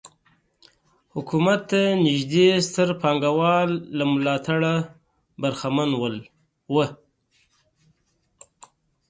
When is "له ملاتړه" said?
3.97-4.73